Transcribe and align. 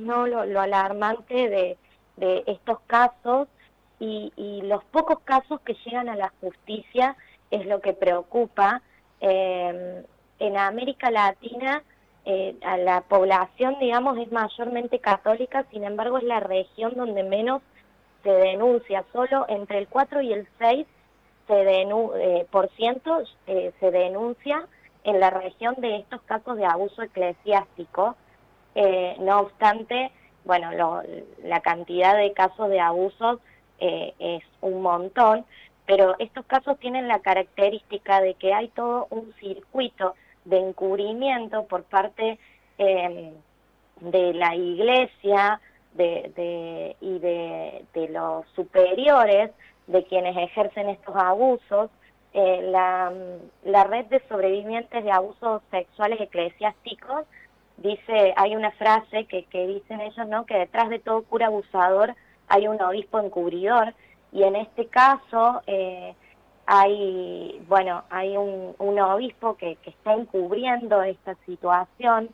Lo, 0.00 0.60
alarmante 0.60 1.48
de, 2.16 2.44
estos 2.46 2.80
casos 2.86 3.48
y, 3.98 4.32
y, 4.36 4.62
los 4.62 4.84
pocos 4.84 5.20
casos 5.20 5.60
que 5.62 5.74
llegan 5.84 6.08
a 6.08 6.16
la 6.16 6.32
justicia 6.40 7.16
es 7.50 7.66
lo 7.66 7.80
que 7.80 7.92
preocupa. 7.92 8.82
Eh, 9.20 10.04
en 10.38 10.56
América 10.56 11.10
Latina 11.10 11.82
eh, 12.24 12.54
la 12.84 13.00
población, 13.02 13.76
digamos, 13.80 14.16
es 14.18 14.30
mayormente 14.30 15.00
católica, 15.00 15.64
sin 15.70 15.84
embargo 15.84 16.18
es 16.18 16.24
la 16.24 16.40
región 16.40 16.92
donde 16.94 17.24
menos 17.24 17.62
se 18.22 18.30
denuncia, 18.30 19.04
solo 19.12 19.46
entre 19.48 19.78
el 19.78 19.88
4 19.88 20.20
y 20.22 20.32
el 20.32 20.48
6 20.58 20.86
se 21.48 21.82
eh, 21.82 22.46
por 22.50 22.70
ciento 22.70 23.22
eh, 23.48 23.72
se 23.80 23.90
denuncia 23.90 24.68
en 25.02 25.18
la 25.18 25.30
región 25.30 25.74
de 25.78 25.96
estos 25.96 26.22
casos 26.22 26.56
de 26.56 26.64
abuso 26.64 27.02
eclesiástico. 27.02 28.14
Eh, 28.74 29.16
no 29.20 29.40
obstante, 29.40 30.10
bueno, 30.44 30.70
la 31.44 31.60
cantidad 31.60 32.16
de 32.16 32.32
casos 32.32 32.68
de 32.68 32.80
abusos 32.80 33.38
es 33.78 34.44
un 34.60 34.80
montón, 34.80 35.44
pero 35.86 36.14
estos 36.18 36.46
casos 36.46 36.78
tienen 36.78 37.08
la 37.08 37.18
característica 37.18 38.20
de 38.20 38.34
que 38.34 38.54
hay 38.54 38.68
todo 38.68 39.08
un 39.10 39.32
circuito 39.40 40.14
de 40.44 40.58
encubrimiento 40.58 41.64
por 41.64 41.84
parte 41.84 42.38
em, 42.78 43.32
de 44.00 44.34
la 44.34 44.54
iglesia 44.54 45.60
de, 45.94 46.96
y 47.00 47.18
de, 47.18 48.08
los 48.08 48.46
superiores 48.54 49.50
de 49.86 50.04
quienes 50.04 50.36
ejercen 50.36 50.88
estos 50.88 51.14
abusos. 51.16 51.90
Eh, 52.34 52.62
la, 52.70 53.12
la 53.64 53.84
red 53.84 54.06
de 54.06 54.22
sobrevivientes 54.26 55.04
de 55.04 55.10
abusos 55.10 55.60
sexuales 55.70 56.18
eclesiásticos 56.18 57.26
dice, 57.82 58.32
hay 58.36 58.56
una 58.56 58.70
frase 58.72 59.26
que, 59.26 59.66
dicen 59.66 60.00
ellos, 60.00 60.28
¿no? 60.28 60.46
Que 60.46 60.56
detrás 60.56 60.88
de 60.88 60.98
todo 60.98 61.22
cura 61.22 61.46
abusador 61.46 62.14
hay 62.48 62.68
un 62.68 62.80
obispo 62.80 63.18
encubridor 63.18 63.94
y 64.32 64.44
en 64.44 64.56
este 64.56 64.86
caso 64.86 65.62
eh, 65.66 66.14
hay, 66.66 67.62
bueno, 67.68 68.04
hay 68.10 68.36
un, 68.36 68.74
obispo 68.78 69.56
que, 69.56 69.78
está 69.84 70.14
encubriendo 70.14 71.02
esta 71.02 71.34
situación, 71.46 72.30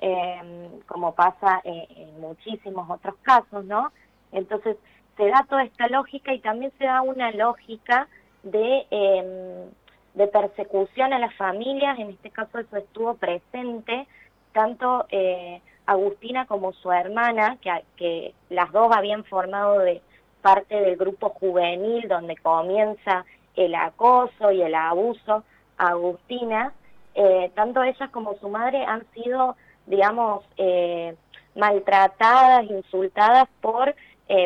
em, 0.00 0.80
como 0.86 1.14
pasa 1.14 1.60
en, 1.64 2.20
muchísimos 2.20 2.88
otros 2.88 3.16
casos, 3.22 3.64
¿no? 3.64 3.92
Entonces, 4.30 4.76
se 5.16 5.26
da 5.28 5.44
toda 5.48 5.64
esta 5.64 5.88
lógica 5.88 6.32
y 6.32 6.38
también 6.38 6.72
se 6.78 6.84
da 6.84 7.02
una 7.02 7.30
lógica 7.32 8.08
de, 8.42 8.86
em, 8.90 9.70
de 10.14 10.26
persecución 10.28 11.12
a 11.12 11.18
las 11.18 11.34
familias, 11.34 11.98
en 11.98 12.10
este 12.10 12.30
caso 12.30 12.58
eso 12.58 12.76
estuvo 12.76 13.14
presente, 13.14 14.06
tanto 14.52 15.06
eh, 15.10 15.60
Agustina 15.86 16.46
como 16.46 16.72
su 16.72 16.92
hermana, 16.92 17.58
que, 17.96 18.34
las 18.50 18.70
dos 18.72 18.94
habían 18.94 19.24
formado 19.24 19.78
de 19.80 20.00
parte 20.40 20.80
del 20.80 20.96
grupo 20.96 21.30
juvenil 21.30 22.08
donde 22.08 22.36
comienza 22.36 23.24
el 23.56 23.74
acoso 23.74 24.50
y 24.52 24.62
el 24.62 24.74
abuso 24.74 25.44
Agustina, 25.76 26.72
eh, 27.14 27.50
tanto 27.54 27.82
ellas 27.82 28.10
como 28.10 28.34
su 28.38 28.48
madre 28.48 28.84
han 28.84 29.04
sido, 29.12 29.56
digamos, 29.86 30.44
eh, 30.56 31.14
maltratadas, 31.54 32.64
insultadas 32.70 33.48
por 33.60 33.94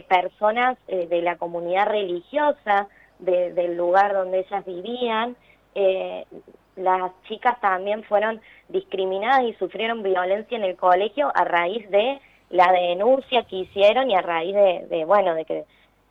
personas 0.09 0.77
de 0.89 1.23
la 1.23 1.37
comunidad 1.37 1.87
religiosa 1.87 2.89
del 3.21 3.77
lugar 3.77 4.15
donde 4.15 4.41
ellas 4.41 4.65
vivían. 4.65 5.37
Las 6.77 7.11
chicas 7.25 7.61
también 7.61 8.05
fueron 8.05 8.41
discriminadas 8.69 9.45
y 9.45 9.55
sufrieron 9.55 10.03
violencia 10.03 10.57
en 10.57 10.65
el 10.65 10.77
colegio 10.77 11.33
a 11.35 11.45
raíz 11.45 11.89
de 11.91 12.21
la 12.51 12.71
denuncia 12.73 13.45
que 13.45 13.57
hicieron 13.57 14.11
y 14.11 14.15
a 14.15 14.23
raíz 14.23 14.55
de, 14.55 15.05
bueno, 15.07 15.35
de 15.35 15.45
que 15.45 15.65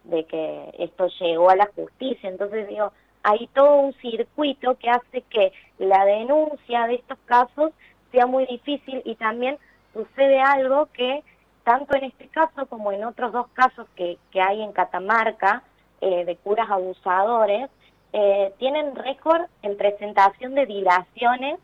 de 0.04 0.24
que 0.26 0.70
esto 0.78 1.08
llegó 1.20 1.50
a 1.50 1.56
la 1.56 1.68
justicia. 1.76 2.30
Entonces 2.30 2.68
digo, 2.68 2.92
hay 3.24 3.48
todo 3.48 3.78
un 3.78 3.94
circuito 3.94 4.78
que 4.78 4.90
hace 4.90 5.22
que 5.24 5.52
la 5.80 6.06
denuncia 6.06 6.86
de 6.86 6.96
estos 6.96 7.18
casos 7.26 7.72
sea 8.12 8.28
muy 8.28 8.46
difícil 8.46 9.02
y 9.04 9.16
también 9.16 9.58
sucede 9.94 10.40
algo 10.42 10.88
que 10.94 11.24
tanto 11.64 11.98
en 11.98 12.04
este 12.06 12.28
caso 12.28 12.68
como 12.68 12.92
en 12.92 13.04
otros 13.04 13.32
dos 13.32 13.48
casos 13.54 13.88
que, 13.96 14.20
que 14.32 14.42
hay 14.42 14.62
en 14.62 14.72
Catamarca 14.74 15.64
eh, 16.02 16.24
de 16.24 16.36
curas 16.36 16.70
abusadores, 16.70 17.70
eh, 18.18 18.54
tienen 18.58 18.96
récord 18.96 19.44
en 19.62 19.76
presentación 19.78 20.56
de 20.56 20.66
dilaciones 20.66 21.60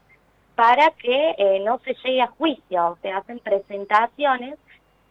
para 0.55 0.91
que 0.91 1.35
eh, 1.37 1.59
no 1.65 1.79
se 1.79 1.95
llegue 2.03 2.21
a 2.21 2.27
juicio, 2.27 2.87
o 2.87 2.97
se 3.01 3.09
hacen 3.11 3.39
presentaciones 3.39 4.59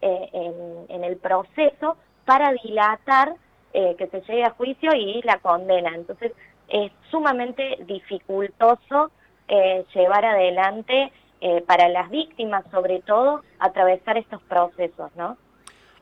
en, 0.03 0.55
en 0.89 1.05
el 1.05 1.17
proceso 1.19 1.97
para 2.25 2.53
dilatar 2.53 3.35
eh, 3.73 3.95
que 3.97 4.09
se 4.09 4.21
llegue 4.23 4.45
a 4.45 4.51
juicio 4.51 4.91
y 4.95 5.23
la 5.23 5.39
condena. 5.39 5.91
Entonces 5.95 6.33
es 6.69 6.93
sumamente 7.11 7.79
dificultoso 7.87 9.11
eh, 9.49 9.85
llevar 9.95 10.25
adelante 10.25 11.13
eh, 11.41 11.63
para 11.67 11.89
las 11.89 12.11
víctimas, 12.11 12.65
sobre 12.71 13.01
todo, 13.03 13.43
atravesar 13.59 14.19
estos 14.19 14.43
procesos, 14.43 15.11
¿no? 15.17 15.37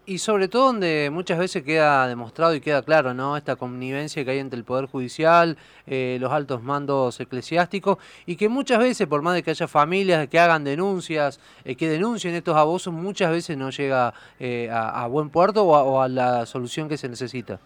Y 0.08 0.16
sobre 0.16 0.48
todo 0.48 0.68
donde 0.68 1.10
muchas 1.12 1.38
veces 1.38 1.62
queda 1.62 2.08
demostrado 2.08 2.54
y 2.54 2.62
queda 2.62 2.80
claro, 2.80 3.12
¿no? 3.12 3.36
Esta 3.36 3.56
connivencia 3.56 4.24
que 4.24 4.30
hay 4.30 4.38
entre 4.38 4.58
el 4.58 4.64
Poder 4.64 4.86
Judicial, 4.86 5.58
eh, 5.86 6.16
los 6.18 6.32
altos 6.32 6.62
mandos 6.62 7.20
eclesiásticos, 7.20 7.98
y 8.24 8.36
que 8.36 8.48
muchas 8.48 8.78
veces, 8.78 9.06
por 9.06 9.20
más 9.20 9.34
de 9.34 9.42
que 9.42 9.50
haya 9.50 9.68
familias 9.68 10.26
que 10.28 10.38
hagan 10.38 10.64
denuncias, 10.64 11.38
eh, 11.62 11.76
que 11.76 11.90
denuncien 11.90 12.34
estos 12.34 12.56
abusos, 12.56 12.90
muchas 12.90 13.30
veces 13.30 13.58
no 13.58 13.68
llega 13.68 14.14
eh, 14.40 14.70
a, 14.72 15.06
buen 15.08 15.28
puerto 15.28 15.66
o 15.66 16.00
a, 16.00 16.08
la 16.08 16.46
solución 16.46 16.88
que 16.88 16.96
se 16.96 17.10
necesita. 17.10 17.60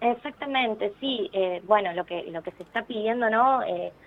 Exactamente, 0.00 0.92
sí. 1.00 1.28
bueno, 1.64 1.92
lo 1.94 2.04
que 2.06 2.30
lo 2.30 2.42
que 2.44 2.52
se 2.52 2.62
está 2.62 2.82
pidiendo, 2.84 3.28
¿no? 3.28 3.60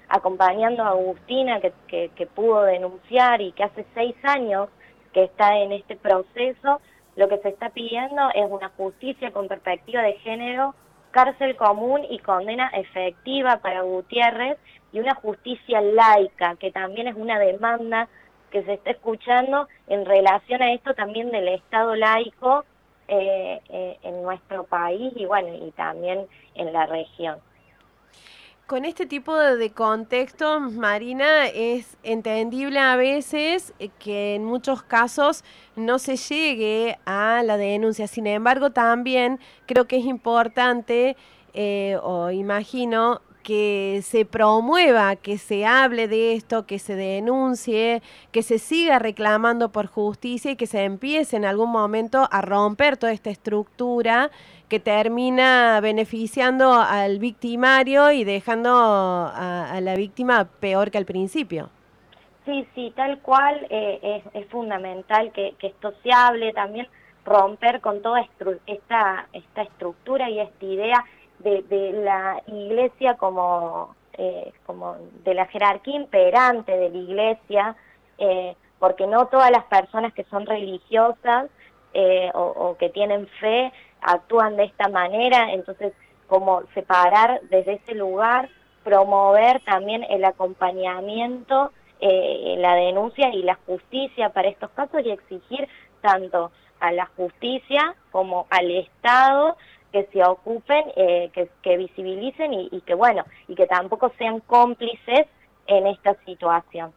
acompañando 0.08 0.82
a 0.84 0.92
Agustina, 0.92 1.60
que, 1.60 2.10
que 2.16 2.26
pudo 2.26 2.62
denunciar 2.62 3.42
y 3.42 3.52
que 3.52 3.66
hace 3.66 3.86
seis 3.94 4.16
años 4.24 4.70
que 5.12 5.24
está 5.24 5.58
en 5.58 5.72
este 5.72 5.96
proceso, 5.96 6.80
lo 7.20 7.28
que 7.28 7.38
se 7.40 7.50
está 7.50 7.70
pidiendo 7.72 8.30
es 8.34 8.50
una 8.50 8.70
justicia 8.78 9.32
con 9.32 9.50
perspectiva 9.50 10.02
de 10.02 10.14
género, 10.20 10.74
cárcel 11.12 11.58
común 11.58 12.02
y 12.10 12.20
condena 12.20 12.70
efectiva 12.70 13.58
para 13.58 13.82
Gutiérrez 13.82 14.58
y 14.94 15.02
una 15.02 15.16
justicia 15.16 15.82
laica, 15.82 16.56
que 16.56 16.72
también 16.72 17.10
es 17.10 17.16
una 17.18 17.38
demanda 17.38 18.08
que 18.52 18.64
se 18.64 18.76
está 18.76 18.92
escuchando 18.92 19.68
en 19.88 20.06
relación 20.06 20.62
a 20.62 20.72
esto 20.72 20.94
también 20.94 21.30
del 21.30 21.50
Estado 21.50 21.94
laico 21.98 22.64
eh, 23.10 23.60
eh, 23.68 23.98
en 24.02 24.24
nuestro 24.24 24.64
país 24.64 25.12
y 25.18 25.26
bueno, 25.26 25.50
y 25.54 25.72
también 25.72 26.26
en 26.56 26.72
la 26.72 26.86
región 26.86 27.40
con 28.70 28.86
este 28.86 29.08
tipo 29.08 29.36
de 29.36 29.72
contextos, 29.72 30.72
Marina, 30.74 31.48
es 31.48 31.98
entendible 32.04 32.78
a 32.78 32.96
veces 32.98 33.74
eh, 33.80 33.90
que 33.98 34.36
en 34.36 34.46
muchos 34.46 34.84
casos 34.84 35.44
no 35.76 35.98
se 35.98 36.18
llegue 36.18 37.00
a 37.04 37.42
la 37.44 37.58
denuncia. 37.58 38.06
Sin 38.06 38.28
embargo, 38.28 38.70
también 38.70 39.40
creo 39.66 39.86
que 39.88 39.98
es 39.98 40.06
importante, 40.06 41.18
eh, 41.56 41.98
o 42.04 42.30
imagino, 42.30 43.22
que 43.50 44.02
se 44.04 44.26
promueva, 44.26 45.16
que 45.16 45.40
se 45.40 45.66
hable 45.66 46.08
de 46.08 46.34
esto, 46.34 46.68
que 46.68 46.78
se 46.78 46.96
denuncie, 46.96 48.04
que 48.32 48.44
se 48.44 48.60
siga 48.60 49.00
reclamando 49.00 49.70
por 49.70 49.88
justicia 49.88 50.52
y 50.52 50.56
que 50.56 50.68
se 50.68 50.84
empiece 50.84 51.36
en 51.36 51.46
algún 51.46 51.72
momento 51.72 52.28
a 52.30 52.42
romper 52.44 52.98
toda 52.98 53.12
esta 53.12 53.32
estructura 53.32 54.30
que 54.68 54.80
termina 54.80 55.80
beneficiando 55.82 56.74
al 56.74 57.18
victimario 57.18 58.12
y 58.12 58.24
dejando 58.24 58.70
a, 58.72 59.80
la 59.82 59.96
víctima 59.96 60.46
peor 60.60 60.92
que 60.92 61.00
al 61.00 61.06
principio. 61.06 61.72
Sí, 62.46 62.68
sí, 62.76 62.94
tal 62.96 63.18
cual 63.18 63.66
eh, 63.72 64.22
es, 64.32 64.46
fundamental 64.50 65.32
que, 65.32 65.56
esto 65.60 65.92
se 66.04 66.14
hable 66.14 66.54
también, 66.54 66.88
romper 67.26 67.82
con 67.82 68.04
toda 68.04 68.22
esta, 68.68 69.28
esta 69.34 69.62
estructura 69.64 70.30
y 70.30 70.40
esta 70.40 70.66
idea 70.66 71.04
de, 71.40 71.92
la 72.04 72.42
iglesia 72.48 73.16
como, 73.16 73.96
eh, 74.14 74.52
como 74.66 74.98
de 75.24 75.34
la 75.34 75.46
jerarquía 75.48 75.96
imperante 75.96 76.76
de 76.76 76.90
la 76.90 76.98
iglesia, 76.98 77.76
eh, 78.18 78.56
porque 78.80 79.08
no 79.08 79.28
todas 79.28 79.52
las 79.52 79.66
personas 79.66 80.14
que 80.14 80.24
son 80.26 80.46
religiosas 80.46 81.50
eh, 81.94 82.30
o, 82.34 82.76
que 82.78 82.90
tienen 82.90 83.28
fe 83.40 83.72
actúan 84.02 84.56
de 84.56 84.66
esta 84.66 84.88
manera, 84.90 85.52
entonces 85.52 85.94
como 86.28 86.62
separar 86.74 87.42
desde 87.50 87.74
ese 87.74 87.96
lugar, 87.96 88.50
promover 88.84 89.62
también 89.64 90.06
el 90.10 90.24
acompañamiento, 90.24 91.72
la 92.02 92.76
denuncia 92.76 93.30
y 93.34 93.44
la 93.44 93.56
justicia 93.66 94.30
para 94.30 94.48
estos 94.48 94.70
casos 94.70 95.02
y 95.04 95.12
exigir 95.12 95.68
tanto 96.02 96.52
a 96.80 96.92
la 96.94 97.08
justicia 97.18 97.96
como 98.12 98.48
al 98.50 98.72
Estado 98.72 99.58
que 99.92 100.06
se 100.12 100.24
ocupen, 100.24 100.86
eh, 100.96 101.30
que, 101.34 101.50
que, 101.62 101.78
visibilicen 101.78 102.54
y, 102.54 102.70
y, 102.72 102.82
que 102.82 102.94
bueno, 102.94 103.24
y 103.48 103.56
que 103.56 103.68
tampoco 103.68 104.12
sean 104.18 104.40
cómplices 104.42 105.28
en 105.68 105.88
esta 105.88 106.16
situación. 106.26 106.94